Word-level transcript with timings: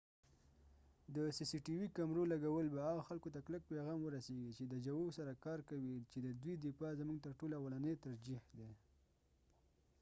د 1.15 1.17
سی 1.35 1.45
سی 1.51 1.57
ټی 1.65 1.75
وي 1.79 1.87
cctv 1.89 1.95
کمرو 1.97 2.23
لګول 2.33 2.65
به 2.73 2.81
هغه 2.89 3.01
خلکو 3.09 3.29
ته 3.33 3.39
کلک 3.47 3.61
پیغام 3.71 3.99
ورسیږی 4.03 4.51
چې 4.57 4.63
د 4.67 4.73
ژوو 4.85 5.15
سره 5.17 5.41
کار 5.45 5.59
کوي 5.69 5.95
چې 6.11 6.17
ددوي 6.25 6.53
رفاه 6.65 6.97
زموږ 7.01 7.17
تر 7.25 7.31
ټولو 7.39 7.53
اولنی 7.57 7.93
ترجیح 8.05 8.43
ده 8.59 8.69